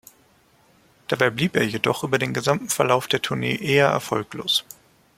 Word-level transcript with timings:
Dabei 1.09 1.29
blieb 1.29 1.55
er 1.55 1.61
jedoch 1.63 2.03
über 2.03 2.17
den 2.17 2.33
gesamten 2.33 2.69
Verlauf 2.69 3.05
der 3.07 3.21
Tournee 3.21 3.53
eher 3.57 3.85
erfolglos. 3.89 4.65